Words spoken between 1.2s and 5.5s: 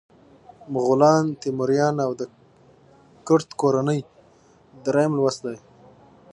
تیموریان او د کرت کورنۍ دریم لوست